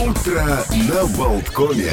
[0.00, 0.44] Утро
[0.92, 1.90] на Болткоме.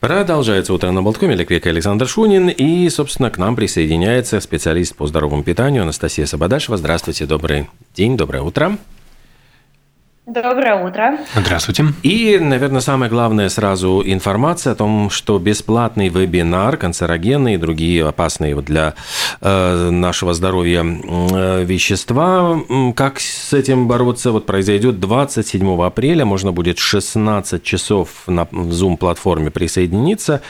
[0.00, 1.36] Продолжается утро на Болткоме.
[1.36, 2.48] Века, Александр Шунин.
[2.48, 6.78] И, собственно, к нам присоединяется специалист по здоровому питанию Анастасия Сабадашева.
[6.78, 8.78] Здравствуйте, добрый день, доброе утро.
[10.26, 11.18] Доброе утро.
[11.34, 11.84] Здравствуйте.
[12.02, 18.58] И, наверное, самое главное сразу информация о том, что бесплатный вебинар канцерогенные и другие опасные
[18.62, 18.94] для
[19.42, 22.58] э, нашего здоровья э, вещества,
[22.96, 30.40] как с этим бороться, вот произойдет 27 апреля, можно будет 16 часов на Zoom-платформе присоединиться,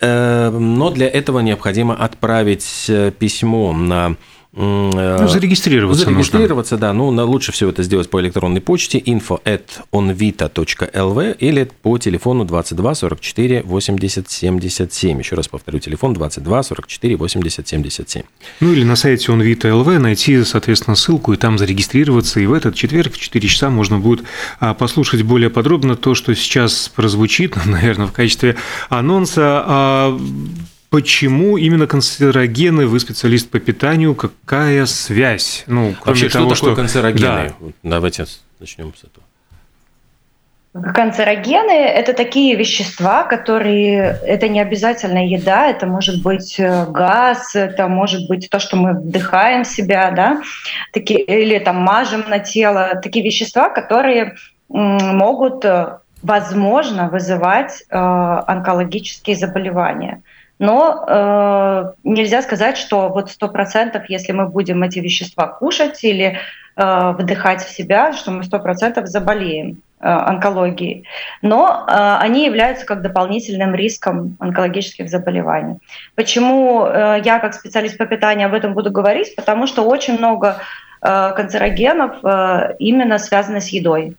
[0.00, 4.16] э, но для этого необходимо отправить письмо на
[4.54, 6.86] ну, зарегистрироваться Зарегистрироваться, нужно.
[6.88, 6.92] да.
[6.92, 9.62] Ну, лучше всего это сделать по электронной почте info at
[9.92, 15.18] onvita.lv или по телефону 22 44 80 77.
[15.18, 18.22] Еще раз повторю, телефон 22 44 80 77.
[18.60, 22.40] Ну, или на сайте onvita.lv найти, соответственно, ссылку и там зарегистрироваться.
[22.40, 24.24] И в этот четверг в 4 часа можно будет
[24.60, 28.56] а, послушать более подробно то, что сейчас прозвучит, наверное, в качестве
[28.90, 30.20] анонса а,
[30.92, 32.86] Почему именно канцерогены?
[32.86, 34.14] Вы специалист по питанию.
[34.14, 35.64] Какая связь?
[35.66, 37.54] Ну, кроме Вообще, того, что такое канцерогены?
[37.60, 37.72] Да.
[37.82, 38.26] Давайте
[38.60, 39.24] начнем с этого.
[40.92, 44.18] Канцерогены– это такие вещества, которые…
[44.22, 48.92] Это не обязательно еда, это может быть э, газ, это может быть то, что мы
[48.92, 50.42] вдыхаем в себя, да,
[50.92, 53.00] такие, или там мажем на тело.
[53.02, 54.34] Такие вещества, которые
[54.68, 60.22] могут, э, возможно, вызывать э, онкологические заболевания.
[60.62, 66.38] Но э, нельза сказать, что вот сто процентов, если мы будем эти вещества кушать или
[66.76, 71.04] э, вдыхать в себя, что мы сто процентов заболеем э, онкологией.
[71.42, 75.78] Но э, они являются как дополнительным риском онкологических заболеваний.
[76.14, 79.34] Почему э, я как специалист по питанию об этом буду говорить?
[79.34, 80.58] Потому что очень много
[81.00, 84.16] э, канцерогенов э, именно связаны с едой.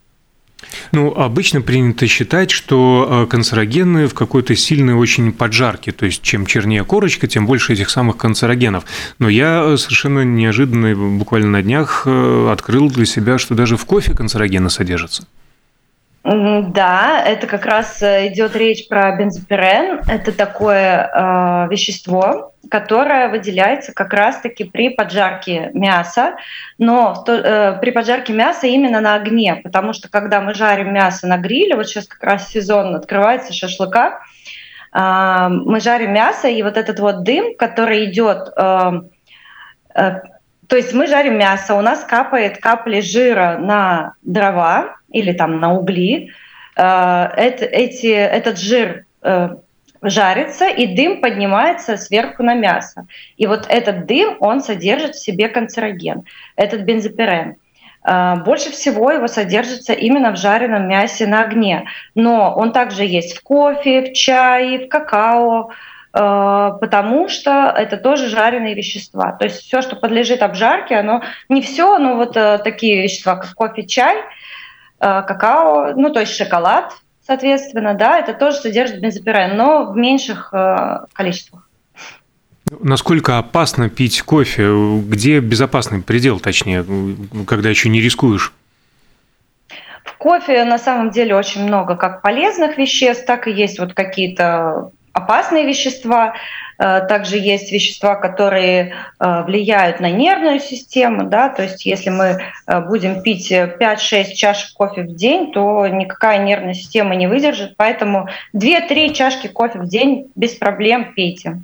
[0.92, 6.46] Ну, обычно принято считать, что э, канцерогены в какой-то сильной очень поджарке, то есть чем
[6.46, 8.86] чернее корочка, тем больше этих самых канцерогенов.
[9.20, 13.86] Но я э, совершенно неожиданно, буквально на днях, э, открыл для себя, что даже в
[13.86, 15.28] кофе канцерогены содержатся.
[16.24, 20.00] Да, это как раз идет речь про бензопирен.
[20.08, 26.36] Это такое э, вещество, которая выделяется как раз-таки при поджарке мяса,
[26.78, 31.28] но то, э, при поджарке мяса именно на огне, потому что когда мы жарим мясо
[31.28, 34.22] на гриле, вот сейчас как раз сезон открывается шашлыка,
[34.94, 38.92] э, мы жарим мясо, и вот этот вот дым, который идет, э,
[39.96, 40.22] э,
[40.68, 45.74] то есть мы жарим мясо, у нас капает капли жира на дрова или там на
[45.74, 46.32] угли,
[46.76, 49.50] э, это, эти, этот жир э,
[50.02, 53.08] жарится, и дым поднимается сверху на мясо.
[53.38, 56.24] И вот этот дым, он содержит в себе канцероген,
[56.56, 57.56] этот бензопирен.
[58.04, 61.86] А, больше всего его содержится именно в жареном мясе на огне.
[62.16, 65.72] Но он также есть в кофе, в чае, в какао,
[66.14, 69.32] потому что это тоже жареные вещества.
[69.32, 73.52] То есть все, что подлежит обжарке, оно не все, но вот э, такие вещества, как
[73.56, 74.22] кофе, чай, э,
[75.00, 76.94] какао, ну то есть шоколад,
[77.26, 81.68] соответственно, да, это тоже содержит бензопирен, но в меньших э, количествах.
[82.80, 84.70] Насколько опасно пить кофе?
[85.08, 86.86] Где безопасный предел, точнее,
[87.48, 88.54] когда еще не рискуешь?
[90.04, 94.92] В кофе на самом деле очень много как полезных веществ, так и есть вот какие-то
[95.14, 96.34] опасные вещества.
[96.78, 101.26] Э, также есть вещества, которые э, влияют на нервную систему.
[101.26, 101.50] Да?
[101.50, 106.74] То есть если мы э, будем пить 5-6 чашек кофе в день, то никакая нервная
[106.74, 107.78] система не выдержит.
[107.78, 111.62] Поэтому 2-3 чашки кофе в день без проблем пейте.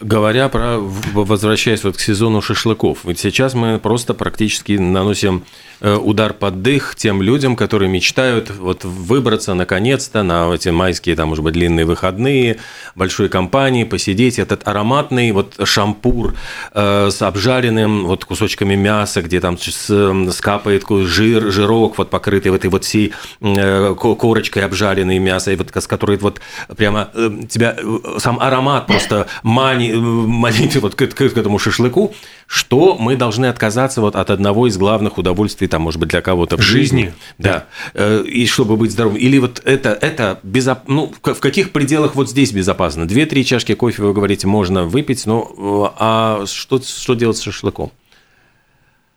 [0.00, 5.44] Говоря про, возвращаясь вот к сезону шашлыков, ведь сейчас мы просто практически наносим
[5.80, 11.28] э, удар под дых тем людям, которые мечтают вот выбраться наконец-то на эти майские, там,
[11.28, 12.58] может быть, длинные выходные,
[12.96, 16.34] большой компании, посидеть, этот ароматный вот шампур
[16.72, 22.70] э, с обжаренным вот кусочками мяса, где там скапает жир, жирок, вот покрытый вот этой
[22.70, 26.40] вот всей э, корочкой обжаренной мясо, и вот, с которой вот
[26.76, 27.10] прямо
[27.48, 27.76] тебя
[28.18, 32.14] сам аромат просто манит молитве вот к, к, к этому шашлыку,
[32.46, 36.56] что мы должны отказаться вот от одного из главных удовольствий, там, может быть, для кого-то
[36.56, 37.02] в жизни.
[37.02, 37.66] жизни да.
[37.94, 38.20] да.
[38.20, 39.18] И чтобы быть здоровым.
[39.18, 40.80] Или вот это, это безоп...
[40.86, 43.06] ну, в каких пределах вот здесь безопасно?
[43.06, 47.90] Две-три чашки кофе, вы говорите, можно выпить, но а что, что делать с шашлыком?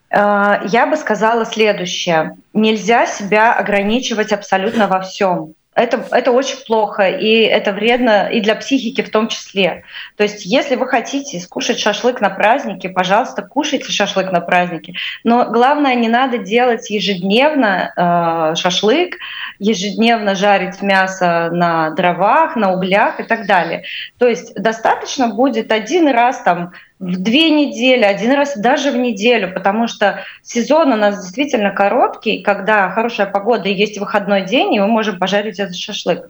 [0.10, 2.38] Я бы сказала следующее.
[2.54, 5.54] Нельзя себя ограничивать абсолютно во всем.
[5.78, 9.84] Это, это очень плохо, и это вредно и для психики в том числе.
[10.16, 14.94] То есть, если вы хотите скушать шашлык на празднике, пожалуйста, кушайте шашлык на празднике.
[15.24, 19.18] Но главное, не надо делать ежедневно э, шашлык,
[19.60, 23.84] ежедневно жарить мясо на дровах, на углях и так далее.
[24.18, 29.54] То есть, достаточно будет один раз там в две недели, один раз даже в неделю,
[29.54, 34.80] потому что сезон у нас действительно короткий, когда хорошая погода и есть выходной день, и
[34.80, 36.30] мы можем пожарить этот шашлык.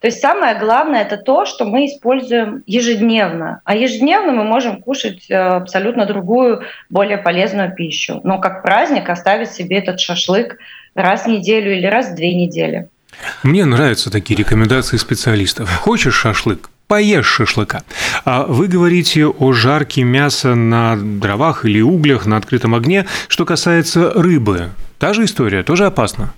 [0.00, 3.60] То есть самое главное это то, что мы используем ежедневно.
[3.64, 8.20] А ежедневно мы можем кушать э, абсолютно другую, более полезную пищу.
[8.22, 10.58] Но как праздник оставить себе этот шашлык
[10.94, 12.88] раз в неделю или раз в две недели.
[13.42, 15.74] Мне нравятся такие рекомендации специалистов.
[15.74, 16.68] Хочешь шашлык?
[16.86, 17.82] Поешь шашлыка.
[18.24, 23.06] А вы говорите о жарке мяса на дровах или углях на открытом огне.
[23.28, 26.32] Что касается рыбы, та же история, тоже опасно.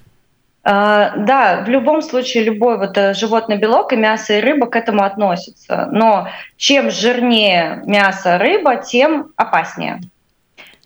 [0.64, 4.76] А, да, в любом случае любой вот э, животный белок и мясо и рыба к
[4.76, 5.88] этому относятся.
[5.92, 10.00] Но чем жирнее мясо, рыба, тем опаснее.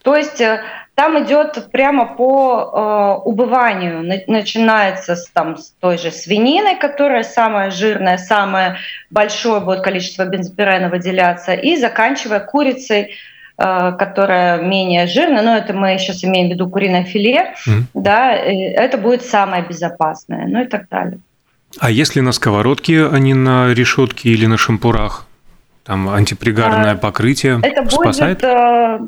[0.02, 0.62] То есть э,
[0.94, 4.02] там идет прямо по э, убыванию.
[4.26, 8.76] Начинается с, там, с той же свинины, которая самая жирная, самое
[9.10, 13.14] большое будет количество бензопирена выделяться, и заканчивая курицей,
[13.56, 17.84] э, которая менее жирная, но это мы сейчас имеем в виду куриное филе, mm.
[17.94, 21.20] да, это будет самое безопасное, ну и так далее.
[21.78, 25.26] А если на сковородке, а не на решетке или на шампурах?
[25.84, 28.38] Там антипригарное а, покрытие это спасает?
[28.38, 29.00] будет э,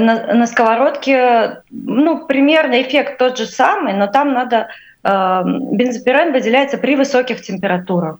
[0.00, 4.68] на, на сковородке, ну, примерно эффект тот же самый, но там надо...
[5.04, 8.18] Э, бензопирен выделяется при высоких температурах.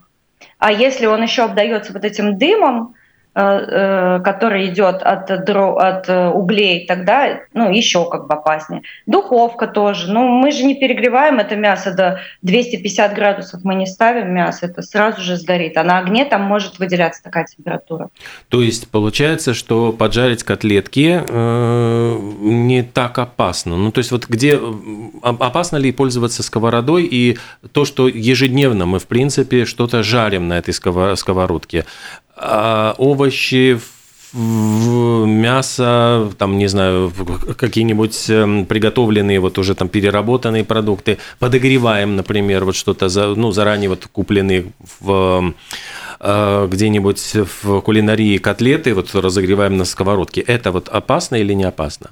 [0.59, 2.95] А если он еще обдается вот этим дымом,
[3.33, 8.83] который идет от, от э, углей, тогда ну, еще как бы опаснее.
[9.07, 10.11] Духовка тоже.
[10.11, 14.83] Ну, мы же не перегреваем это мясо до 250 градусов, мы не ставим мясо, это
[14.83, 15.77] сразу же сгорит.
[15.77, 18.09] А на огне там может выделяться такая температура.
[18.49, 23.77] То есть получается, что поджарить котлетки э, не так опасно.
[23.77, 24.59] Ну, то есть вот где
[25.23, 27.37] опасно ли пользоваться сковородой и
[27.71, 31.85] то, что ежедневно мы, в принципе, что-то жарим на этой сковородке,
[32.35, 33.79] а, овощи,
[34.33, 37.11] мясо, там, не знаю,
[37.55, 43.89] какие-нибудь эм, приготовленные, вот уже там переработанные продукты, подогреваем, например, вот что-то, за, ну, заранее
[43.89, 45.53] вот купленные в
[46.19, 50.41] э, где-нибудь в кулинарии котлеты, вот разогреваем на сковородке.
[50.41, 52.09] Это вот опасно или не опасно?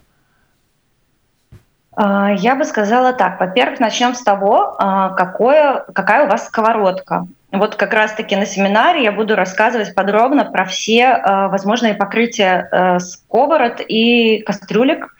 [1.94, 3.39] А, я бы сказала так.
[3.39, 7.27] Во-первых, начнем с того, а, какое, какая у вас сковородка.
[7.51, 13.81] Вот как раз-таки на семинаре я буду рассказывать подробно про все а, возможные покрытия сковород
[13.86, 15.15] и кастрюлек.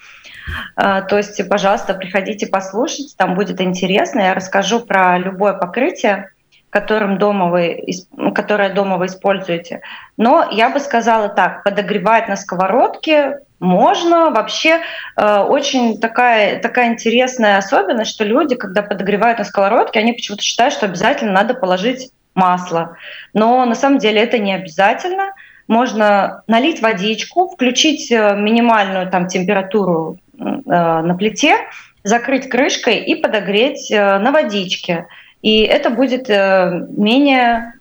[0.76, 4.22] То есть, пожалуйста, приходите послушать, там будет интересно.
[4.22, 6.32] Я расскажу про любое покрытие,
[6.72, 7.86] которым дома вы,
[8.34, 9.82] которое дома вы используете.
[10.18, 14.32] Но я бы сказала так, подогревать на сковородке можно.
[14.32, 14.80] Вообще
[15.18, 20.74] э, очень такая, такая интересная особенность, что люди, когда подогревают на сковородке, они почему-то считают,
[20.74, 22.98] что обязательно надо положить масло.
[23.34, 25.34] Но на самом деле это не обязательно.
[25.68, 31.56] Можно налить водичку, включить э, минимальную там, температуру э, на плите,
[32.04, 35.08] закрыть крышкой и подогреть э, на водичке.
[35.42, 37.74] И это будет менее,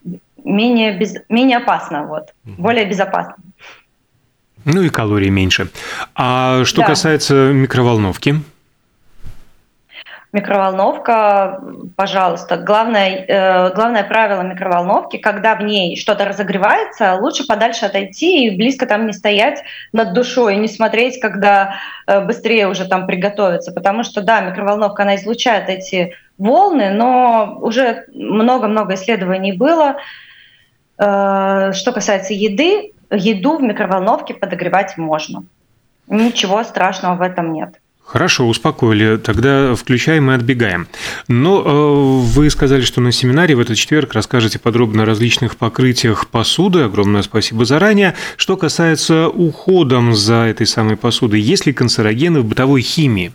[0.45, 3.35] менее, без, менее опасно, вот, более безопасно.
[4.65, 5.69] Ну и калорий меньше.
[6.15, 6.87] А что да.
[6.87, 8.37] касается микроволновки?
[10.33, 11.61] Микроволновка,
[11.97, 12.57] пожалуйста.
[12.57, 18.87] Главное, э, главное правило микроволновки, когда в ней что-то разогревается, лучше подальше отойти и близко
[18.87, 21.75] там не стоять над душой, не смотреть, когда
[22.07, 23.73] э, быстрее уже там приготовиться.
[23.73, 29.97] Потому что, да, микроволновка, она излучает эти волны, но уже много-много исследований было.
[30.97, 35.43] Э, что касается еды, еду в микроволновке подогревать можно.
[36.07, 37.81] Ничего страшного в этом нет.
[38.13, 39.19] Хорошо, успокоили.
[39.19, 40.89] Тогда включаем и отбегаем.
[41.29, 46.27] Но э, вы сказали, что на семинаре в этот четверг расскажете подробно о различных покрытиях
[46.27, 46.81] посуды.
[46.81, 48.15] Огромное спасибо заранее.
[48.37, 53.31] Что касается уходом за этой самой посудой, есть ли канцерогены в бытовой химии?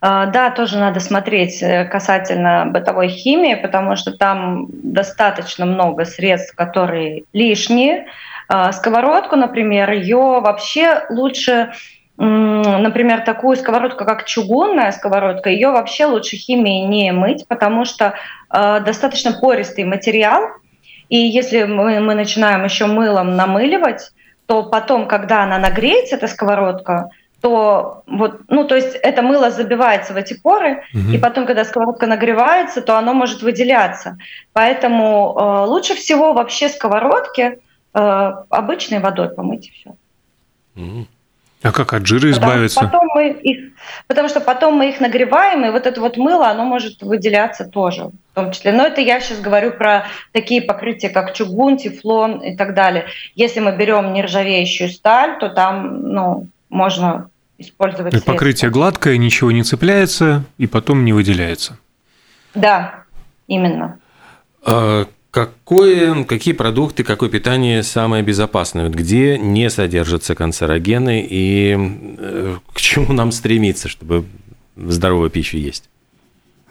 [0.00, 6.56] А, да, тоже надо смотреть э, касательно бытовой химии, потому что там достаточно много средств,
[6.56, 8.06] которые лишние.
[8.48, 11.70] А, сковородку, например, ее вообще лучше,
[12.22, 18.14] например, такую сковородку, как чугунная сковородка, ее вообще лучше химией не мыть, потому что
[18.50, 20.42] а, достаточно пористый материал,
[21.08, 24.12] и если мы, мы начинаем еще мылом намыливать,
[24.46, 27.08] то потом, когда она нагреется, эта сковородка,
[27.40, 31.12] то вот, ну, то есть это мыло забивается в эти поры, угу.
[31.12, 34.18] и потом, когда сковородка нагревается, то оно может выделяться.
[34.52, 37.60] Поэтому э, лучше всего вообще сковородки
[37.94, 39.96] э, обычной водой помыть и все.
[40.76, 41.06] Угу.
[41.62, 42.80] А как от жира избавиться?
[42.80, 43.72] Потому, потом мы их,
[44.06, 48.04] потому что потом мы их нагреваем, и вот это вот мыло, оно может выделяться тоже,
[48.04, 48.72] в том числе.
[48.72, 53.06] Но это я сейчас говорю про такие покрытия, как чугун, тефлон и так далее.
[53.34, 58.14] Если мы берем нержавеющую сталь, то там, ну, можно использовать.
[58.14, 61.76] И покрытие гладкое, ничего не цепляется и потом не выделяется.
[62.54, 63.04] Да,
[63.46, 63.98] именно.
[64.64, 68.84] А какое, какие продукты, какое питание самое безопасное?
[68.84, 71.76] Вот где не содержатся канцерогены и
[72.18, 74.24] э, к чему нам стремиться, чтобы
[74.76, 75.88] здоровую пищу есть?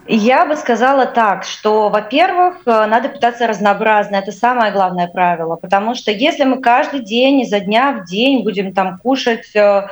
[0.06, 4.16] Я бы сказала так, что, во-первых, э, надо питаться разнообразно.
[4.16, 5.56] Это самое главное правило.
[5.56, 9.86] Потому что если мы каждый день, изо дня в день будем там кушать э,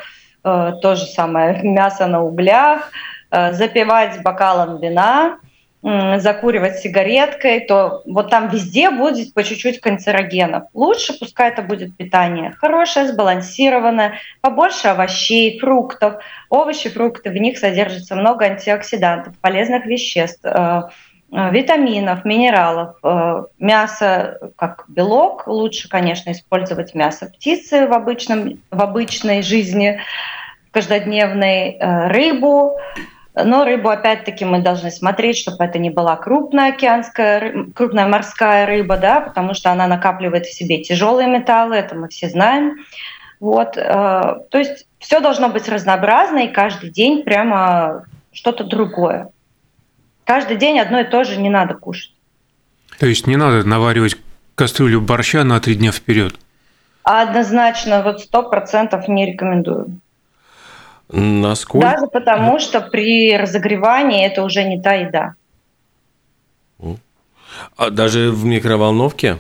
[0.45, 2.91] э, то же самое мясо на углях,
[3.31, 5.39] э, запивать бокалом вина,
[5.83, 10.65] закуривать сигареткой, то вот там везде будет по чуть-чуть канцерогенов.
[10.75, 16.23] Лучше пускай это будет питание хорошее, сбалансированное, побольше овощей, фруктов.
[16.51, 20.83] Овощи, фрукты, в них содержится много антиоксидантов, полезных веществ, э,
[21.31, 22.97] э, витаминов, минералов.
[23.05, 30.01] Э, мясо как белок, лучше, конечно, использовать мясо птицы в, обычном, в обычной жизни,
[30.73, 32.79] каждодневной, рыбу,
[33.45, 38.97] но рыбу, опять-таки, мы должны смотреть, чтобы это не была крупная океанская, крупная морская рыба,
[38.97, 42.77] да, потому что она накапливает в себе тяжелые металлы, это мы все знаем.
[43.41, 49.31] Вот, э, то есть все должно быть разнообразно, и каждый день прямо что-то другое.
[50.25, 52.13] Каждый день одно и то же не надо кушать.
[52.99, 54.17] То есть не надо наваривать
[54.55, 56.35] кастрюлю борща на три дня вперед?
[57.05, 60.01] Однозначно, вот сто процентов не рекомендую.
[61.11, 61.89] Насколько?
[61.89, 65.35] Даже потому, что при разогревании это уже не та еда.
[67.77, 69.39] А даже в микроволновке?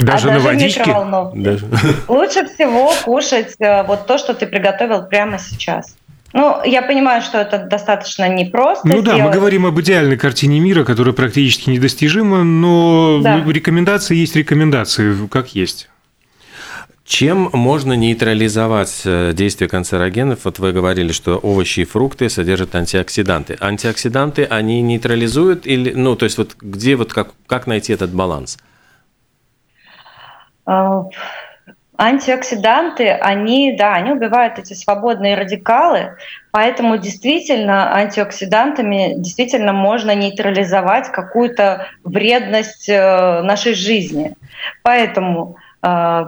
[0.00, 0.80] Даже а на даже водичке?
[0.80, 1.38] микроволновке.
[1.38, 1.66] Даже.
[2.08, 5.96] Лучше всего кушать э, вот то, что ты приготовил прямо сейчас.
[6.32, 8.88] Ну, я понимаю, что это достаточно непросто.
[8.88, 9.18] Ну сделать.
[9.18, 13.44] да, мы говорим об идеальной картине мира, которая практически недостижима, но да.
[13.46, 15.88] рекомендации есть рекомендации, как есть.
[17.04, 20.44] Чем можно нейтрализовать э, действие канцерогенов?
[20.44, 23.58] Вот вы говорили, что овощи и фрукты содержат антиоксиданты.
[23.60, 28.56] Антиоксиданты, они нейтрализуют или, ну, то есть вот где вот как, как найти этот баланс?
[30.64, 31.04] А,
[31.98, 36.16] антиоксиданты, они, да, они убивают эти свободные радикалы,
[36.52, 44.34] поэтому действительно антиоксидантами действительно можно нейтрализовать какую-то вредность э, нашей жизни.
[44.82, 46.24] Поэтому э,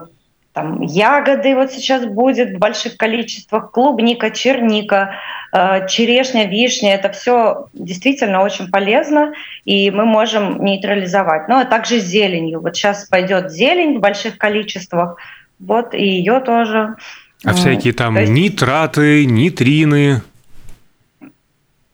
[0.56, 5.16] там ягоды вот сейчас будет в больших количествах, клубника, черника,
[5.52, 6.94] э, черешня, вишня.
[6.94, 9.34] Это все действительно очень полезно,
[9.66, 11.48] и мы можем нейтрализовать.
[11.48, 12.62] Ну, а также зеленью.
[12.62, 15.18] Вот сейчас пойдет зелень в больших количествах,
[15.58, 16.96] вот и ее тоже.
[17.44, 18.32] А всякие там есть...
[18.32, 20.22] нитраты, нитрины.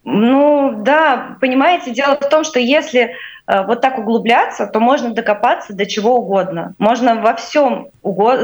[0.05, 3.32] Ну да, понимаете, дело в том, что если Э,
[3.63, 6.75] вот так углубляться, то можно докопаться до чего угодно.
[6.79, 7.89] Можно во всем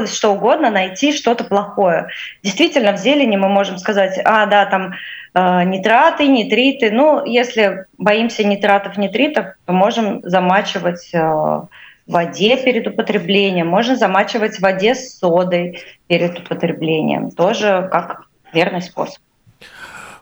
[0.05, 2.07] что угодно найти что-то плохое.
[2.43, 4.93] Действительно, в зелени мы можем сказать, а, да, там
[5.33, 6.91] э, нитраты, нитриты.
[6.91, 11.67] Ну, если боимся нитратов, нитритов, то можем замачивать э, в
[12.07, 17.31] воде перед употреблением, можно замачивать в воде с содой перед употреблением.
[17.31, 19.21] Тоже как верный способ.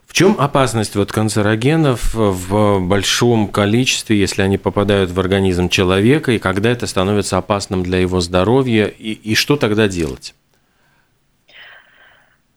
[0.08, 6.38] В чем опасность вот канцерогенов в большом количестве, если они попадают в организм человека, и
[6.38, 10.34] когда это становится опасным для его здоровья, и, и что тогда делать?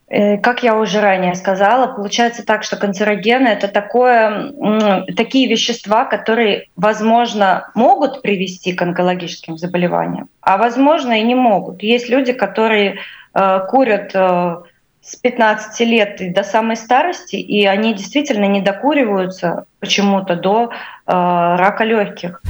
[0.07, 4.53] Э, как я уже ранее сказала, получается так, что канцерогены это такое,
[5.17, 11.83] такие вещества, которые, возможно, могут привести к онкологическим заболеваниям, а возможно и не могут.
[11.83, 12.99] Есть люди, которые
[13.33, 14.55] э, курят э,
[15.01, 20.71] с 15 лет и до самой старости, и они действительно не докуриваются почему-то до э,
[21.05, 22.41] рака легких.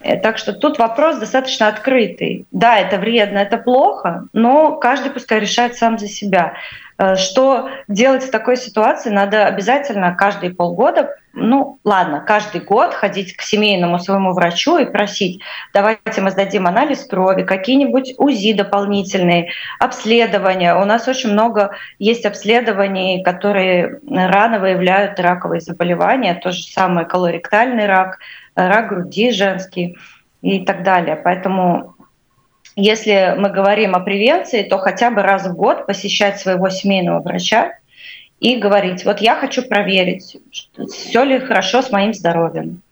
[0.00, 2.46] Э, так что тут вопрос достаточно открытый.
[2.52, 6.54] Да, это вредно, это плохо, но каждый пускай решает сам за себя.
[6.98, 9.10] Э, что делать в такой ситуации?
[9.10, 15.40] Надо обязательно каждые полгода, ну ладно, каждый год ходить к семейному своему врачу и просить,
[15.72, 20.74] давайте мы сдадим анализ крови, какие-нибудь УЗИ дополнительные, обследования.
[20.74, 27.86] У нас очень много есть обследований, которые рано выявляют раковые заболевания, то же самое колоректальный
[27.86, 28.18] рак,
[28.54, 29.96] рак груди женский
[30.42, 31.16] и так далее.
[31.16, 31.94] Поэтому
[32.74, 37.72] если мы говорим о превенции, то хотя бы раз в год посещать своего семейного врача
[38.40, 40.36] и говорить, вот я хочу проверить,
[40.90, 42.82] все ли хорошо с моим здоровьем.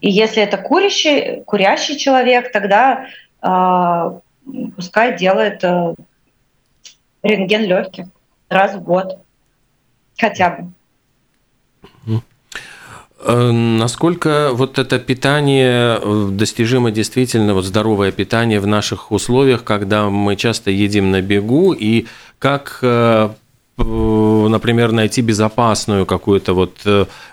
[0.00, 3.06] И если это курящий, курящий человек, тогда
[3.42, 4.20] э,
[4.76, 5.94] пускай делает э,
[7.22, 8.06] рентген легких
[8.48, 9.18] раз в год
[10.16, 12.22] хотя бы.
[13.26, 20.10] Э, насколько вот это питание э, достижимо действительно, вот здоровое питание в наших условиях, когда
[20.10, 22.06] мы часто едим на бегу, и
[22.38, 23.30] как, э,
[23.76, 26.86] например, найти безопасную какую-то вот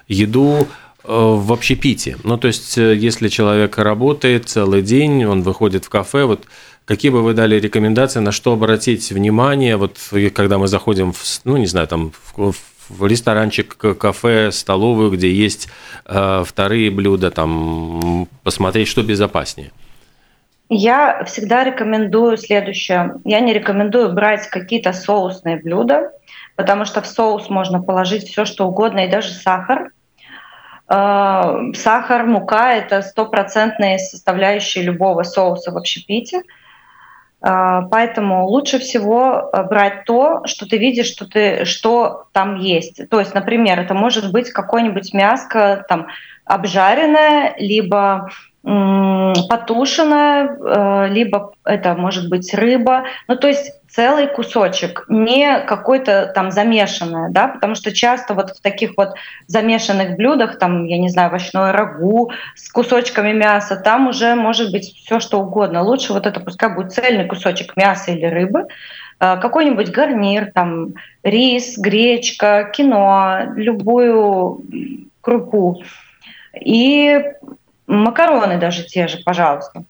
[0.08, 0.68] еду
[1.04, 2.18] в общепите?
[2.24, 6.46] Ну, то есть, если человек работает целый день, он выходит в кафе, вот
[6.86, 9.98] какие бы вы дали рекомендации, на что обратить внимание, вот
[10.34, 12.54] когда мы заходим в, ну, не знаю, там, в,
[12.90, 15.70] в ресторанчик, кафе, столовую, где есть
[16.06, 19.72] э, вторые блюда, там посмотреть, что безопаснее?
[20.74, 23.16] Я всегда рекомендую следующее.
[23.26, 26.14] Я не рекомендую брать какие-то соусные блюда,
[26.56, 29.92] потому что в соус можно положить все, что угодно, и даже сахар.
[30.88, 36.44] Э, сахар, мука– это стопроцентные составляющие любого соуса в общепите–
[37.44, 43.10] а, поэтому лучше всего э, брать то, что ты видишь, что, ты, что там есть.
[43.10, 46.08] То есть, например, это может быть какое-нибудь мяско там,
[46.46, 48.30] обжаренное, либо
[48.64, 53.06] потушенное, э, либо это может быть рыба.
[53.28, 58.62] Ну, то есть целый кусочек, не какой-то там замешанное, да, потому что часто вот в
[58.62, 59.16] таких вот
[59.48, 64.94] замешанных блюдах, там, я не знаю, овощное рагу с кусочками мяса, там уже может быть
[64.96, 65.82] все что угодно.
[65.82, 68.68] Лучше вот это пускай будет цельный кусочек мяса или рыбы,
[69.20, 74.62] э, какой-нибудь гарнир, там, рис, гречка, кино, любую
[75.22, 75.82] крупу.
[76.60, 77.24] И
[77.92, 79.84] макароны даже те же, пожалуйста.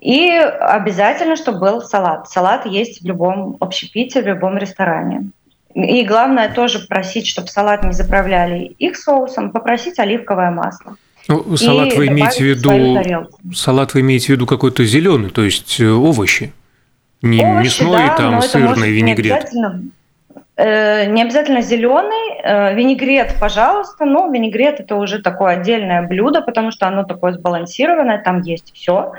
[0.00, 2.28] И обязательно, чтобы был салат.
[2.28, 5.30] Салат есть в любом общепите, в любом ресторане.
[5.74, 10.96] И главное тоже просить, чтобы салат не заправляли их соусом, попросить оливковое масло.
[11.28, 15.78] Ну, салат вы имеете в виду салат вы имеете в виду какой-то зеленый, то есть
[15.78, 16.52] э, овощи,
[17.22, 19.24] не овощи, мясной, да, там сырный винегрет.
[19.24, 19.82] Не обязательно,
[20.56, 26.86] не обязательно зеленый, э, винегрет, пожалуйста, но винегрет это уже такое отдельное блюдо, потому что
[26.86, 29.12] оно такое сбалансированное, там есть все.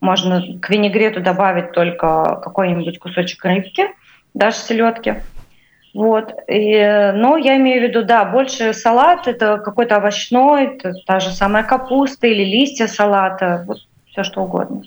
[0.00, 3.88] Можно к винегрету добавить только какой-нибудь кусочек рыбки,
[4.32, 5.16] даже селедки.
[5.92, 6.32] Вот.
[6.46, 11.30] И, но я имею в виду, да, больше салат, это какой-то овощной, это та же
[11.30, 14.82] самая капуста или листья салата, вот все что угодно.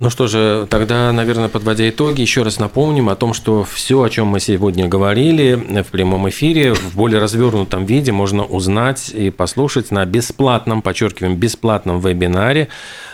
[0.00, 4.08] Ну что же, тогда, наверное, подводя итоги, еще раз напомним о том, что все, о
[4.08, 9.90] чем мы сегодня говорили в прямом эфире, в более развернутом виде можно узнать и послушать
[9.90, 12.68] на бесплатном, подчеркиваем, бесплатном вебинаре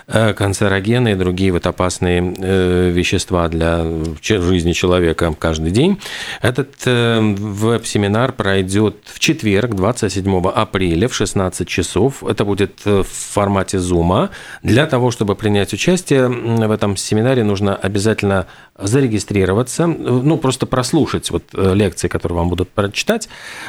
[0.07, 3.87] Э, канцерогены и другие вот опасные э, вещества для
[4.23, 5.99] жизни человека каждый день.
[6.43, 12.23] Этот э, веб-семинар пройдет в четверг, 27 апреля в 16 часов.
[12.23, 14.29] Это будет в формате Zoom.
[14.63, 18.47] Для того, чтобы принять участие в этом семинаре, нужно обязательно
[18.79, 23.29] зарегистрироваться, ну, просто прослушать вот лекции, которые вам будут прочитать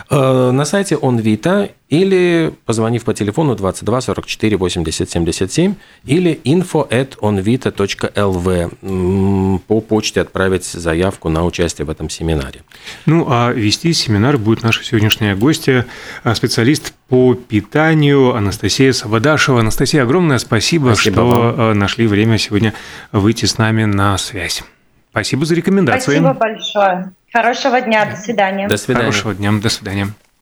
[0.10, 8.70] на сайте OnVita или позвонив по телефону 22 44 80 77 или info at onvita.lv
[9.68, 12.64] по почте отправить заявку на участие в этом семинаре.
[13.06, 15.86] Ну, а вести семинар будет наша сегодняшняя гостья,
[16.24, 19.60] а, специалист по питанию Анастасия Савадашева.
[19.60, 21.56] Анастасия, огромное спасибо, спасибо что вам.
[21.58, 22.74] А, нашли время сегодня
[23.12, 24.64] выйти с нами на связь.
[25.12, 26.18] Спасибо за рекомендации.
[26.20, 27.12] Спасибо большое.
[27.32, 28.06] Хорошего дня.
[28.06, 28.68] До свидания.
[28.68, 29.06] До свидания.
[29.06, 29.52] Хорошего дня.
[29.52, 30.10] До свидания.